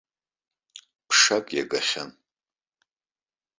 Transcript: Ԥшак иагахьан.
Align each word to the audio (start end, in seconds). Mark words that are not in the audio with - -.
Ԥшак 1.07 1.45
иагахьан. 1.55 2.11